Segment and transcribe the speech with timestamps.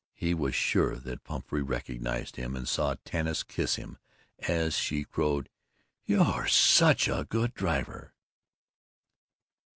[0.15, 3.99] He was sure that Pumphrey recognized him and saw Tanis kiss him
[4.47, 5.47] as she crowed,
[6.05, 8.15] "You're such a good driver!"